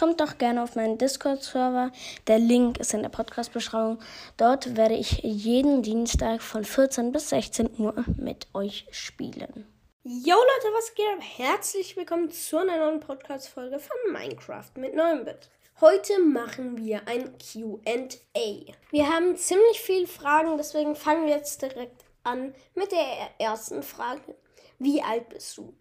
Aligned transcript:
kommt 0.00 0.18
doch 0.22 0.38
gerne 0.38 0.62
auf 0.62 0.76
meinen 0.76 0.96
Discord-Server. 0.96 1.92
Der 2.26 2.38
Link 2.38 2.78
ist 2.78 2.94
in 2.94 3.02
der 3.02 3.10
Podcast-Beschreibung. 3.10 3.98
Dort 4.38 4.74
werde 4.74 4.94
ich 4.94 5.18
jeden 5.22 5.82
Dienstag 5.82 6.40
von 6.40 6.64
14 6.64 7.12
bis 7.12 7.28
16 7.28 7.78
Uhr 7.78 7.94
mit 8.16 8.46
euch 8.54 8.86
spielen. 8.92 9.66
Yo 10.02 10.36
Leute, 10.36 10.74
was 10.74 10.94
geht 10.94 11.04
ab? 11.04 11.22
Herzlich 11.36 11.98
willkommen 11.98 12.30
zu 12.30 12.56
einer 12.56 12.78
neuen 12.78 13.00
Podcast-Folge 13.00 13.78
von 13.78 13.96
Minecraft 14.10 14.70
mit 14.76 14.94
9-Bit. 14.94 15.50
Heute 15.82 16.18
machen 16.18 16.78
wir 16.78 17.06
ein 17.06 17.36
QA. 17.36 18.72
Wir 18.90 19.06
haben 19.06 19.36
ziemlich 19.36 19.82
viele 19.82 20.06
Fragen, 20.06 20.56
deswegen 20.56 20.96
fangen 20.96 21.26
wir 21.26 21.34
jetzt 21.34 21.60
direkt 21.60 22.06
an 22.22 22.54
mit 22.74 22.90
der 22.90 23.04
ersten 23.38 23.82
Frage. 23.82 24.34
Wie 24.78 25.02
alt 25.02 25.28
bist 25.28 25.58
du? 25.58 25.74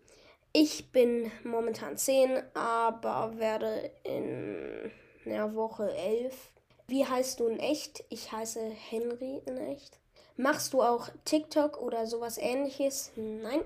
Ich 0.52 0.92
bin 0.92 1.32
momentan 1.44 1.96
10, 1.96 2.42
aber 2.56 3.38
werde 3.38 3.92
in 4.04 4.92
einer 5.26 5.54
Woche 5.54 5.94
11. 5.94 6.52
Wie 6.88 7.06
heißt 7.06 7.40
du 7.40 7.48
in 7.48 7.60
echt? 7.60 8.04
Ich 8.10 8.32
heiße 8.32 8.60
Henry 8.60 9.44
in 9.46 9.58
echt. 9.58 10.00
Machst 10.38 10.74
du 10.74 10.82
auch 10.82 11.10
TikTok 11.24 11.80
oder 11.80 12.08
sowas 12.08 12.40
ähnliches? 12.40 13.12
Nein. 13.16 13.62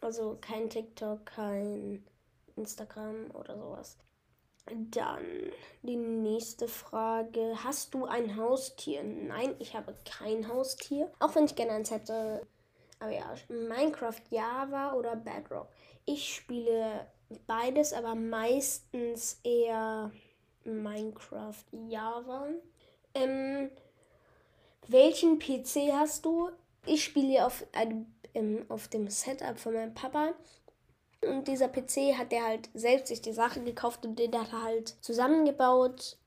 Also 0.00 0.36
kein 0.40 0.68
TikTok, 0.68 1.24
kein 1.26 2.04
Instagram 2.56 3.30
oder 3.34 3.56
sowas. 3.56 3.96
Dann 4.66 5.52
die 5.82 5.96
nächste 5.96 6.66
Frage. 6.66 7.54
Hast 7.62 7.94
du 7.94 8.04
ein 8.06 8.36
Haustier? 8.36 9.04
Nein, 9.04 9.54
ich 9.60 9.76
habe 9.76 9.94
kein 10.04 10.48
Haustier. 10.48 11.12
Auch 11.20 11.36
wenn 11.36 11.44
ich 11.44 11.54
gerne 11.54 11.72
eins 11.72 11.92
hätte. 11.92 12.44
Aber 12.98 13.12
ja, 13.12 13.34
Minecraft 13.48 14.22
Java 14.30 14.94
oder 14.94 15.16
Bedrock. 15.16 15.68
Ich 16.04 16.34
spiele 16.34 17.06
beides, 17.46 17.92
aber 17.92 18.14
meistens 18.14 19.40
eher 19.42 20.10
Minecraft 20.64 21.64
Java. 21.88 22.48
Ähm, 23.14 23.70
welchen 24.88 25.38
PC 25.38 25.92
hast 25.92 26.24
du? 26.24 26.50
Ich 26.84 27.04
spiele 27.04 27.44
auf, 27.46 27.66
ähm, 28.34 28.64
auf 28.68 28.88
dem 28.88 29.08
Setup 29.08 29.58
von 29.58 29.74
meinem 29.74 29.94
Papa. 29.94 30.34
Und 31.22 31.48
dieser 31.48 31.68
PC 31.68 32.16
hat 32.16 32.30
der 32.30 32.44
halt 32.44 32.68
selbst 32.74 33.08
sich 33.08 33.20
die 33.20 33.32
Sachen 33.32 33.64
gekauft 33.64 34.04
und 34.04 34.18
den 34.18 34.38
hat 34.38 34.52
er 34.52 34.62
halt 34.62 34.96
zusammengebaut. 35.00 36.18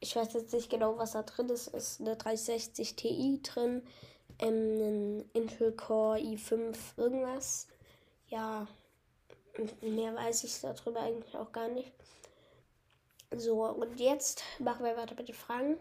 Ich 0.00 0.16
weiß 0.16 0.32
jetzt 0.32 0.52
nicht 0.52 0.70
genau, 0.70 0.96
was 0.96 1.12
da 1.12 1.22
drin 1.22 1.48
ist. 1.48 1.68
Ist 1.68 2.00
eine 2.00 2.16
360 2.16 2.96
Ti 2.96 3.40
drin. 3.42 3.82
Ähm, 4.40 4.80
ein 4.80 5.30
Intel 5.32 5.72
Core 5.72 6.18
i5 6.18 6.76
irgendwas. 6.96 7.68
Ja, 8.28 8.66
Mehr 9.80 10.14
weiß 10.14 10.44
ich 10.44 10.60
darüber 10.60 11.00
eigentlich 11.00 11.36
auch 11.36 11.52
gar 11.52 11.68
nicht. 11.68 11.92
So, 13.36 13.64
und 13.66 13.98
jetzt 14.00 14.42
machen 14.58 14.84
wir 14.84 14.96
weiter 14.96 15.14
mit 15.16 15.28
den 15.28 15.34
Fragen. 15.34 15.76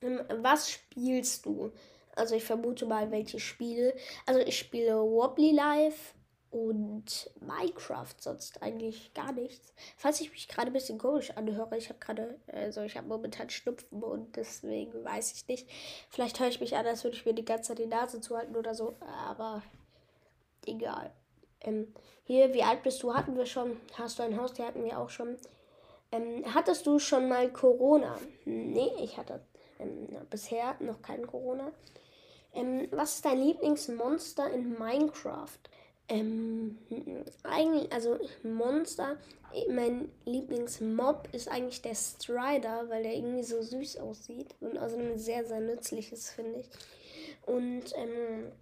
Ähm, 0.00 0.22
was 0.28 0.70
spielst 0.70 1.44
du? 1.46 1.72
Also 2.14 2.36
ich 2.36 2.44
vermute 2.44 2.86
mal, 2.86 3.10
welche 3.10 3.38
Spiele. 3.38 3.94
Also 4.26 4.40
ich 4.40 4.58
spiele 4.58 4.96
Wobbly 5.00 5.52
Life 5.52 6.14
und 6.50 7.30
Minecraft, 7.40 8.14
sonst 8.18 8.62
eigentlich 8.62 9.12
gar 9.14 9.32
nichts. 9.32 9.72
Falls 9.96 10.20
ich 10.20 10.30
mich 10.30 10.48
gerade 10.48 10.68
ein 10.68 10.72
bisschen 10.72 10.98
komisch 10.98 11.30
anhöre, 11.36 11.76
ich 11.76 11.88
habe 11.88 11.98
gerade, 11.98 12.38
also 12.46 12.82
ich 12.82 12.96
habe 12.96 13.06
momentan 13.06 13.50
Schnupfen 13.50 14.02
und 14.02 14.36
deswegen 14.36 15.04
weiß 15.04 15.32
ich 15.32 15.48
nicht. 15.48 15.68
Vielleicht 16.08 16.40
höre 16.40 16.48
ich 16.48 16.60
mich 16.60 16.76
an, 16.76 16.86
als 16.86 17.04
würde 17.04 17.16
ich 17.16 17.26
mir 17.26 17.34
die 17.34 17.44
ganze 17.44 17.68
Zeit 17.68 17.78
die 17.78 17.86
Nase 17.86 18.20
zuhalten 18.20 18.56
oder 18.56 18.74
so, 18.74 18.96
aber 19.00 19.62
egal. 20.66 21.12
Ähm, 21.60 21.92
hier, 22.24 22.52
wie 22.54 22.62
alt 22.62 22.82
bist 22.82 23.02
du? 23.02 23.14
Hatten 23.14 23.36
wir 23.36 23.46
schon. 23.46 23.80
Hast 23.94 24.18
du 24.18 24.22
ein 24.22 24.38
Haus? 24.40 24.52
Die 24.52 24.62
hatten 24.62 24.84
wir 24.84 24.98
auch 24.98 25.10
schon. 25.10 25.36
Ähm, 26.12 26.44
hattest 26.54 26.86
du 26.86 26.98
schon 26.98 27.28
mal 27.28 27.50
Corona? 27.50 28.18
Nee, 28.44 28.90
ich 29.02 29.18
hatte 29.18 29.44
ähm, 29.78 30.08
bisher 30.30 30.76
noch 30.80 31.02
kein 31.02 31.26
Corona. 31.26 31.72
Ähm, 32.54 32.88
was 32.90 33.16
ist 33.16 33.24
dein 33.24 33.40
Lieblingsmonster 33.40 34.50
in 34.50 34.78
Minecraft? 34.78 35.58
Ähm, 36.08 36.78
eigentlich, 37.42 37.92
also 37.92 38.18
Monster, 38.42 39.18
mein 39.70 40.10
Lieblingsmob 40.24 41.28
ist 41.32 41.48
eigentlich 41.48 41.82
der 41.82 41.94
Strider, 41.94 42.88
weil 42.88 43.02
der 43.02 43.14
irgendwie 43.14 43.42
so 43.42 43.60
süß 43.60 43.98
aussieht 43.98 44.54
und 44.60 44.78
außerdem 44.78 45.18
sehr, 45.18 45.44
sehr 45.44 45.60
nützlich 45.60 46.12
ist, 46.12 46.30
finde 46.30 46.60
ich. 46.60 46.68
Und 47.46 47.92
ähm, 47.96 48.52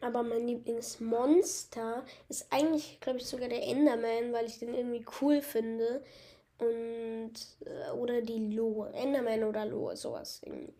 aber 0.00 0.22
mein 0.22 0.46
Lieblingsmonster 0.46 2.04
ist 2.28 2.46
eigentlich, 2.50 2.98
glaube 3.00 3.18
ich, 3.18 3.26
sogar 3.26 3.48
der 3.48 3.62
Enderman, 3.62 4.32
weil 4.32 4.46
ich 4.46 4.58
den 4.58 4.74
irgendwie 4.74 5.04
cool 5.20 5.42
finde. 5.42 6.02
Und. 6.58 7.32
Äh, 7.64 7.90
oder 7.92 8.22
die 8.22 8.54
Lohe. 8.54 8.90
Enderman 8.94 9.44
oder 9.44 9.66
Lohe, 9.66 9.96
sowas 9.96 10.40
irgendwie. 10.44 10.72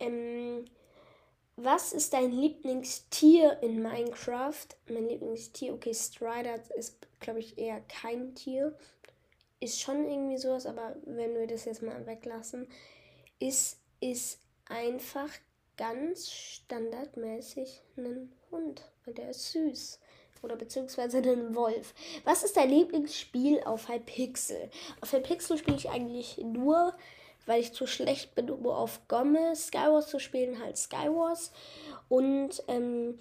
Ähm, 0.00 0.64
was 1.64 1.92
ist 1.92 2.12
dein 2.12 2.32
Lieblingstier 2.32 3.62
in 3.62 3.82
Minecraft? 3.82 4.66
Mein 4.88 5.08
Lieblingstier, 5.08 5.74
okay, 5.74 5.94
Strider 5.94 6.58
ist, 6.76 6.96
glaube 7.20 7.40
ich, 7.40 7.58
eher 7.58 7.80
kein 7.82 8.34
Tier. 8.34 8.76
Ist 9.60 9.80
schon 9.80 10.08
irgendwie 10.08 10.38
sowas, 10.38 10.66
aber 10.66 10.96
wenn 11.04 11.34
wir 11.34 11.46
das 11.46 11.66
jetzt 11.66 11.82
mal 11.82 12.06
weglassen, 12.06 12.66
ist, 13.38 13.78
ist 14.00 14.40
einfach 14.66 15.28
ganz 15.76 16.30
standardmäßig 16.30 17.82
ein 17.96 18.32
Hund, 18.50 18.82
weil 19.04 19.14
der 19.14 19.30
ist 19.30 19.52
süß. 19.52 20.00
Oder 20.42 20.56
beziehungsweise 20.56 21.18
einen 21.18 21.54
Wolf. 21.54 21.94
Was 22.24 22.42
ist 22.42 22.56
dein 22.56 22.70
Lieblingsspiel 22.70 23.60
auf 23.64 23.90
Hypixel? 23.90 24.70
Auf 25.02 25.12
Hypixel 25.12 25.58
spiele 25.58 25.76
ich 25.76 25.90
eigentlich 25.90 26.38
nur, 26.38 26.94
weil 27.46 27.60
ich 27.60 27.72
zu 27.72 27.86
schlecht 27.86 28.34
bin, 28.34 28.50
um 28.50 28.66
auf 28.66 29.06
Gomme 29.08 29.54
Skywars 29.56 30.08
zu 30.08 30.18
spielen, 30.18 30.62
halt 30.62 30.76
Skywars. 30.76 31.52
Und, 32.08 32.62
ähm, 32.68 33.18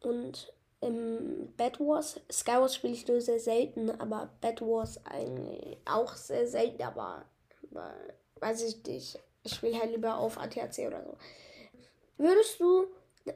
und 0.00 0.52
ähm, 0.80 1.52
Bad 1.56 1.80
Wars. 1.80 2.20
Skywars 2.30 2.74
spiele 2.74 2.94
ich 2.94 3.06
nur 3.06 3.20
sehr 3.20 3.40
selten, 3.40 3.90
aber 3.90 4.30
Bad 4.40 4.60
Wars 4.60 5.04
eigentlich 5.06 5.78
auch 5.84 6.14
sehr 6.14 6.46
selten, 6.46 6.82
aber, 6.82 7.24
aber 7.70 7.94
weiß 8.40 8.62
ich 8.62 8.84
nicht 8.84 9.18
ich 9.44 9.54
spiele 9.54 9.78
halt 9.78 9.90
lieber 9.90 10.16
auf 10.16 10.38
ATAC 10.38 10.86
oder 10.86 11.02
so. 11.04 11.16
Würdest 12.18 12.60
du, 12.60 12.86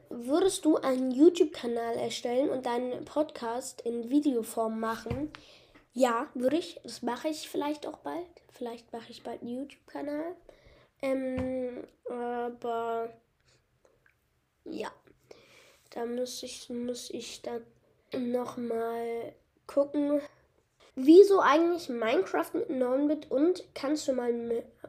würdest 0.09 0.65
du 0.65 0.77
einen 0.77 1.11
YouTube-Kanal 1.11 1.97
erstellen 1.97 2.51
und 2.51 2.67
deinen 2.67 3.05
Podcast 3.05 3.81
in 3.81 4.11
Videoform 4.11 4.79
machen? 4.79 5.33
Ja, 5.97 6.29
würde 6.35 6.59
ich. 6.59 6.79
Das 6.83 7.01
mache 7.01 7.29
ich 7.29 7.49
vielleicht 7.49 7.87
auch 7.87 7.97
bald. 7.99 8.27
Vielleicht 8.51 8.93
mache 8.93 9.11
ich 9.11 9.23
bald 9.23 9.41
einen 9.41 9.63
YouTube-Kanal. 9.63 10.37
Ähm, 11.01 11.85
aber 12.11 13.09
ja, 14.67 14.93
da 15.91 16.05
muss 16.05 16.43
ich, 16.43 16.69
muss 16.69 17.09
ich 17.09 17.41
dann 17.41 17.63
nochmal 18.13 19.33
gucken, 19.67 20.21
Wieso 20.99 21.41
eigentlich 21.41 21.91
Minecraft 21.91 22.55
mit 22.55 22.71
9-Bit 22.71 23.31
und 23.31 23.63
kannst 23.75 24.09
du 24.09 24.15
mal, 24.15 24.33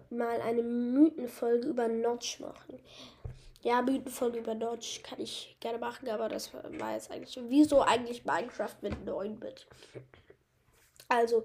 mal 0.09 0.39
eine 0.39 0.63
Mythenfolge 0.63 1.67
über 1.67 1.89
Notch 1.89 2.39
machen? 2.39 2.79
Ja, 3.61 3.81
Mythenfolge 3.81 4.39
über 4.39 4.55
Notch 4.55 5.03
kann 5.03 5.19
ich 5.19 5.57
gerne 5.59 5.79
machen, 5.79 6.07
aber 6.07 6.29
das 6.29 6.53
war 6.53 6.93
jetzt 6.93 7.11
eigentlich. 7.11 7.37
Wieso 7.49 7.81
eigentlich 7.81 8.23
Minecraft 8.23 8.75
mit 8.81 8.93
9-Bit? 9.05 9.67
Also, 11.07 11.43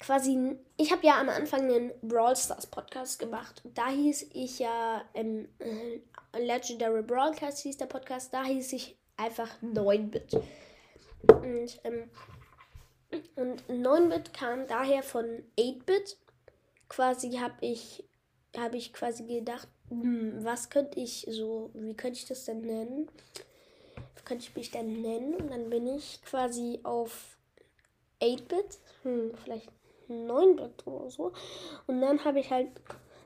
quasi, 0.00 0.56
ich 0.76 0.92
habe 0.92 1.06
ja 1.06 1.20
am 1.20 1.28
Anfang 1.28 1.62
einen 1.62 1.92
Brawl 2.02 2.36
Stars 2.36 2.66
Podcast 2.66 3.18
gemacht. 3.18 3.62
Da 3.74 3.88
hieß 3.88 4.30
ich 4.34 4.58
ja 4.58 5.04
ähm, 5.14 5.48
Legendary 6.36 7.02
Broadcast 7.02 7.60
hieß 7.60 7.76
der 7.76 7.86
Podcast. 7.86 8.32
Da 8.34 8.44
hieß 8.44 8.72
ich 8.72 8.96
einfach 9.16 9.50
9-Bit. 9.62 10.34
Und 11.28 11.80
ähm, 11.84 12.10
und 13.36 13.62
9-Bit 13.68 14.34
kam 14.34 14.66
daher 14.66 15.02
von 15.02 15.24
8-Bit. 15.58 16.16
Quasi 16.88 17.32
habe 17.32 17.54
ich, 17.60 18.04
hab 18.56 18.74
ich 18.74 18.92
quasi 18.92 19.24
gedacht, 19.24 19.68
hm, 19.88 20.44
was 20.44 20.70
könnte 20.70 21.00
ich 21.00 21.26
so, 21.30 21.70
wie 21.74 21.94
könnte 21.94 22.18
ich 22.18 22.26
das 22.26 22.44
denn 22.44 22.62
nennen? 22.62 23.08
Wie 24.16 24.22
könnte 24.24 24.44
ich 24.44 24.56
mich 24.56 24.70
denn 24.70 25.02
nennen? 25.02 25.34
Und 25.34 25.50
dann 25.50 25.70
bin 25.70 25.86
ich 25.86 26.22
quasi 26.22 26.80
auf 26.82 27.33
8-Bit, 28.24 28.78
hm, 29.02 29.32
vielleicht 29.42 29.70
9-Bit 30.08 30.86
oder 30.86 31.10
so. 31.10 31.32
Und 31.86 32.00
dann 32.00 32.24
habe 32.24 32.40
ich 32.40 32.50
halt, 32.50 32.68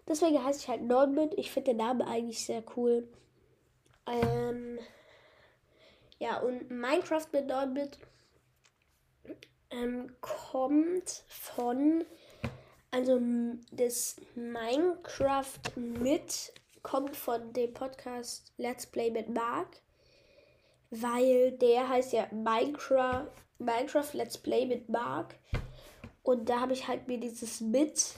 deswegen 0.06 0.42
heiße 0.42 0.60
ich 0.60 0.68
halt 0.68 0.82
9-Bit. 0.82 1.34
Ich 1.36 1.50
finde 1.50 1.70
den 1.70 1.78
Namen 1.78 2.02
eigentlich 2.02 2.44
sehr 2.44 2.62
cool. 2.76 3.08
Ähm, 4.06 4.78
ja, 6.18 6.40
und 6.40 6.70
Minecraft 6.70 7.26
mit 7.32 7.50
9-Bit 7.50 7.98
ähm, 9.70 10.14
kommt 10.20 11.24
von, 11.28 12.04
also 12.90 13.20
das 13.72 14.16
Minecraft 14.34 15.60
mit 15.76 16.52
kommt 16.82 17.16
von 17.16 17.52
dem 17.52 17.74
Podcast 17.74 18.52
Let's 18.56 18.86
Play 18.86 19.10
mit 19.10 19.28
Mark, 19.28 19.82
weil 20.90 21.52
der 21.52 21.88
heißt 21.88 22.12
ja 22.14 22.26
Minecraft, 22.32 23.30
Minecraft 23.58 24.12
Let's 24.12 24.38
Play 24.38 24.66
mit 24.66 24.88
Mark. 24.88 25.34
Und 26.22 26.48
da 26.48 26.60
habe 26.60 26.72
ich 26.72 26.88
halt 26.88 27.08
mir 27.08 27.18
dieses 27.18 27.58
Bit 27.72 28.14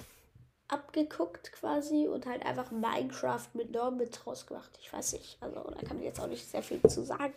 abgeguckt 0.68 1.52
quasi 1.52 2.08
und 2.08 2.26
halt 2.26 2.44
einfach 2.44 2.70
Minecraft 2.70 3.48
mit 3.54 3.72
Norbit 3.72 4.26
rausgemacht. 4.26 4.78
Ich 4.80 4.92
weiß 4.92 5.14
nicht, 5.14 5.36
also 5.40 5.62
da 5.62 5.80
kann 5.86 5.96
man 5.96 6.04
jetzt 6.04 6.20
auch 6.20 6.28
nicht 6.28 6.48
sehr 6.48 6.62
viel 6.62 6.80
zu 6.82 7.04
sagen. 7.04 7.34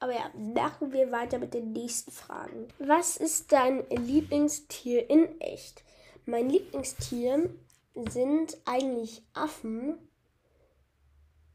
Aber 0.00 0.12
ja, 0.12 0.30
machen 0.34 0.92
wir 0.92 1.12
weiter 1.12 1.38
mit 1.38 1.54
den 1.54 1.72
nächsten 1.72 2.10
Fragen. 2.10 2.68
Was 2.78 3.16
ist 3.16 3.52
dein 3.52 3.88
Lieblingstier 3.88 5.08
in 5.08 5.40
echt? 5.40 5.84
Mein 6.26 6.50
Lieblingstier 6.50 7.50
sind 8.10 8.56
eigentlich 8.64 9.22
Affen, 9.32 9.98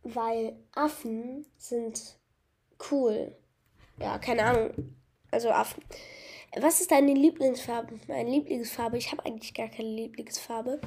weil 0.04 0.58
Affen 0.74 1.46
sind 1.58 2.18
cool. 2.90 3.36
Ja, 4.00 4.18
keine 4.18 4.44
Ahnung. 4.46 4.97
Also 5.32 5.50
Affen. 5.50 5.84
Was 6.56 6.82
ist 6.82 6.92
deine 6.92 7.14
Lieblingsfarbe? 7.14 8.00
Meine 8.08 8.30
Lieblingsfarbe? 8.30 8.98
Ich 8.98 9.12
habe 9.12 9.26
eigentlich 9.26 9.54
gar 9.54 9.68
keine 9.68 9.90
Lieblingsfarbe. 9.90 10.80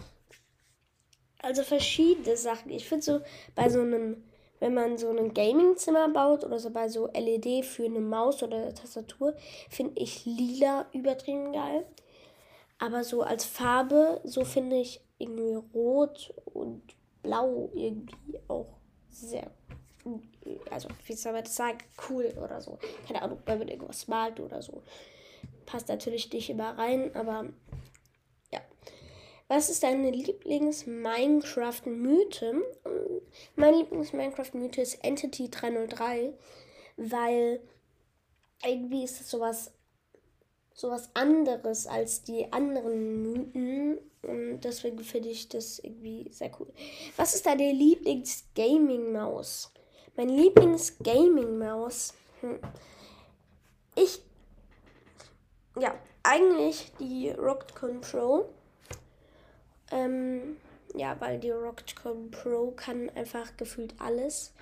Also 1.43 1.63
verschiedene 1.63 2.37
Sachen. 2.37 2.71
Ich 2.71 2.89
finde 2.89 3.05
so 3.05 3.21
bei 3.55 3.69
so 3.69 3.81
einem, 3.81 4.25
wenn 4.59 4.75
man 4.75 4.99
so 4.99 5.11
ein 5.11 5.33
Gaming-Zimmer 5.33 6.09
baut 6.09 6.45
oder 6.45 6.59
so 6.59 6.71
bei 6.71 6.89
so 6.89 7.09
LED 7.09 7.65
für 7.65 7.85
eine 7.85 8.01
Maus 8.01 8.43
oder 8.43 8.57
eine 8.57 8.75
Tastatur, 8.75 9.35
finde 9.69 10.01
ich 10.01 10.25
lila 10.25 10.87
übertrieben 10.93 11.53
geil. 11.53 11.87
Aber 12.79 13.05
so 13.05 13.23
als 13.23 13.45
Farbe, 13.45 14.21
so 14.25 14.45
finde 14.45 14.81
ich 14.81 15.03
irgendwie 15.19 15.55
rot 15.75 16.35
und 16.47 16.83
blau 17.23 17.71
irgendwie 17.75 18.41
auch 18.49 18.79
sehr 19.11 19.51
also 20.71 20.89
wie 21.07 21.15
soll 21.15 21.33
man 21.33 21.45
das 21.45 21.57
sagen, 21.57 21.79
cool 22.09 22.33
oder 22.43 22.61
so. 22.61 22.79
Keine 23.07 23.23
Ahnung, 23.23 23.39
wenn 23.47 23.59
man 23.59 23.69
irgendwas 23.69 24.09
malt 24.09 24.41
oder 24.41 24.61
so. 24.63 24.83
Passt 25.67 25.89
natürlich 25.89 26.33
nicht 26.33 26.51
immer 26.51 26.79
rein, 26.79 27.15
aber 27.15 27.47
ja. 28.53 28.61
Was 29.49 29.71
ist 29.71 29.83
deine 29.83 30.11
Lieblings-Minecraft-Mythe? 30.11 32.63
Mein 33.57 33.75
Lieblings-Minecraft-Mythe 33.75 34.83
ist 34.83 35.05
Entity 35.05 35.51
303, 35.51 36.33
weil 36.97 37.61
irgendwie 38.63 39.05
ist 39.05 39.21
es 39.21 39.31
sowas 39.31 39.73
sowas 40.81 41.11
anderes 41.15 41.87
als 41.87 42.23
die 42.23 42.53
anderen 42.53 43.23
Mythen. 43.23 43.99
Und 44.23 44.61
deswegen 44.61 44.99
finde 45.01 45.31
ich 45.31 45.49
das 45.49 45.79
irgendwie 45.79 46.29
sehr 46.31 46.51
cool. 46.59 46.71
Was 47.17 47.35
ist 47.35 47.47
deine 47.47 47.73
Lieblings-Gaming-Maus? 47.73 49.73
Mein 50.17 50.29
Lieblings-Gaming-Maus. 50.29 52.15
Hm. 52.41 52.59
Ich. 53.95 54.23
Ja, 55.79 55.95
eigentlich 56.23 56.93
die 56.99 57.31
Rockcon 57.31 58.01
Pro. 58.01 58.49
Ähm, 59.91 60.57
ja, 60.95 61.21
weil 61.21 61.39
die 61.39 61.51
Rockcon 61.51 62.31
Pro 62.31 62.73
kann 62.73 63.11
einfach 63.11 63.57
gefühlt 63.57 63.95
alles. 64.01 64.53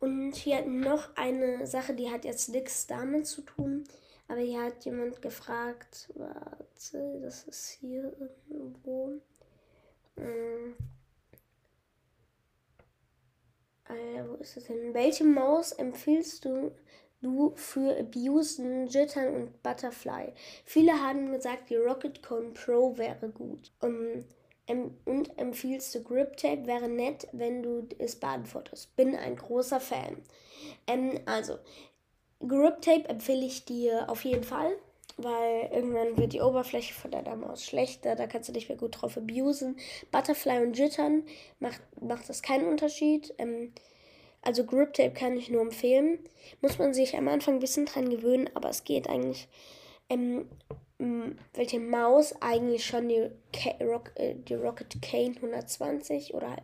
Und 0.00 0.34
hier 0.34 0.66
noch 0.66 1.16
eine 1.16 1.66
Sache, 1.66 1.94
die 1.94 2.10
hat 2.10 2.24
jetzt 2.24 2.48
nichts 2.48 2.86
damit 2.86 3.26
zu 3.26 3.42
tun. 3.42 3.84
Aber 4.28 4.40
hier 4.40 4.62
hat 4.62 4.84
jemand 4.84 5.20
gefragt, 5.20 6.10
warte, 6.14 7.20
das 7.22 7.44
ist 7.44 7.68
hier 7.80 8.12
irgendwo. 8.48 9.20
Hm. 10.16 10.74
Äh, 13.84 14.24
wo 14.26 14.31
ist 14.42 14.56
es 14.56 14.64
denn? 14.64 14.92
Welche 14.92 15.24
Maus 15.24 15.72
empfiehlst 15.72 16.44
du, 16.44 16.72
du 17.20 17.52
für 17.56 17.98
Abusen, 17.98 18.88
Jittern 18.88 19.34
und 19.34 19.62
Butterfly? 19.62 20.32
Viele 20.64 20.92
haben 20.92 21.32
gesagt, 21.32 21.70
die 21.70 21.76
Rocket 21.76 22.22
Cone 22.22 22.50
Pro 22.50 22.96
wäre 22.98 23.28
gut. 23.28 23.72
Um, 23.80 24.24
ähm, 24.66 24.96
und 25.04 25.38
empfiehlst 25.38 25.94
du 25.94 26.02
Grip 26.02 26.36
Tape? 26.36 26.66
Wäre 26.66 26.88
nett, 26.88 27.28
wenn 27.32 27.62
du 27.62 27.88
es 27.98 28.16
beantwortest. 28.16 28.94
Bin 28.96 29.16
ein 29.16 29.36
großer 29.36 29.80
Fan. 29.80 30.16
Ähm, 30.86 31.20
also, 31.26 31.58
Grip 32.40 32.80
Tape 32.82 33.08
empfehle 33.08 33.46
ich 33.46 33.64
dir 33.64 34.08
auf 34.08 34.24
jeden 34.24 34.44
Fall, 34.44 34.72
weil 35.16 35.70
irgendwann 35.72 36.16
wird 36.16 36.32
die 36.32 36.40
Oberfläche 36.40 36.94
von 36.94 37.10
deiner 37.10 37.36
Maus 37.36 37.64
schlechter, 37.64 38.16
da 38.16 38.26
kannst 38.26 38.48
du 38.48 38.52
nicht 38.52 38.68
mehr 38.68 38.78
gut 38.78 39.00
drauf 39.00 39.16
abusen. 39.16 39.76
Butterfly 40.10 40.62
und 40.62 40.76
Jittern 40.76 41.24
macht, 41.60 41.80
macht 42.00 42.28
das 42.28 42.42
keinen 42.42 42.66
Unterschied. 42.66 43.32
Ähm, 43.38 43.72
also 44.42 44.64
Grip 44.64 44.92
Tape 44.92 45.12
kann 45.12 45.36
ich 45.36 45.48
nur 45.48 45.62
empfehlen. 45.62 46.18
Muss 46.60 46.78
man 46.78 46.92
sich 46.92 47.16
am 47.16 47.28
Anfang 47.28 47.54
ein 47.54 47.60
bisschen 47.60 47.86
dran 47.86 48.10
gewöhnen, 48.10 48.50
aber 48.54 48.68
es 48.68 48.84
geht 48.84 49.08
eigentlich. 49.08 49.48
Ähm, 50.08 50.48
welche 51.54 51.80
Maus 51.80 52.34
eigentlich 52.40 52.84
schon 52.84 53.08
die, 53.08 53.28
Rock, 53.80 54.12
äh, 54.14 54.34
die 54.34 54.54
Rocket 54.54 55.02
Cane 55.02 55.34
120 55.36 56.34
oder 56.34 56.56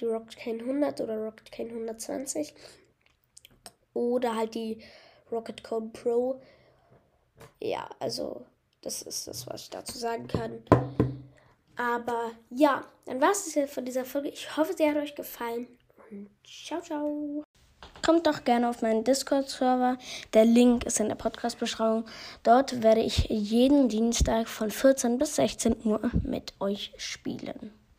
die 0.00 0.06
Rocket 0.06 0.36
Cane 0.36 0.60
100 0.60 1.00
oder 1.00 1.18
Rocket 1.18 1.52
Cane 1.52 1.70
120 1.70 2.54
oder 3.92 4.34
halt 4.34 4.54
die 4.54 4.78
Rocket 5.30 5.62
Code 5.62 5.90
Pro. 5.92 6.40
Ja, 7.60 7.88
also 8.00 8.44
das 8.82 9.02
ist 9.02 9.28
das, 9.28 9.46
was 9.46 9.62
ich 9.62 9.70
dazu 9.70 9.96
sagen 9.96 10.26
kann. 10.26 10.62
Aber 11.76 12.32
ja, 12.50 12.84
dann 13.06 13.20
war 13.20 13.30
es 13.30 13.54
jetzt 13.54 13.74
von 13.74 13.84
dieser 13.84 14.04
Folge. 14.04 14.28
Ich 14.28 14.56
hoffe, 14.56 14.74
sie 14.76 14.88
hat 14.88 14.96
euch 14.96 15.14
gefallen. 15.14 15.68
Ciao, 16.44 16.80
ciao. 16.80 17.44
Kommt 18.04 18.26
doch 18.26 18.44
gerne 18.44 18.68
auf 18.68 18.82
meinen 18.82 19.04
Discord-Server. 19.04 19.96
Der 20.34 20.44
Link 20.44 20.84
ist 20.84 21.00
in 21.00 21.08
der 21.08 21.14
Podcast-Beschreibung. 21.14 22.04
Dort 22.42 22.82
werde 22.82 23.00
ich 23.00 23.28
jeden 23.30 23.88
Dienstag 23.88 24.48
von 24.48 24.70
14 24.70 25.18
bis 25.18 25.36
16 25.36 25.76
Uhr 25.84 26.10
mit 26.22 26.52
euch 26.60 26.92
spielen. 26.98 27.72